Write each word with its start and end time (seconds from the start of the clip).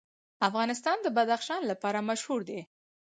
افغانستان 0.47 0.97
د 1.01 1.07
بدخشان 1.17 1.61
لپاره 1.71 1.99
مشهور 2.09 2.41
دی. 2.49 2.59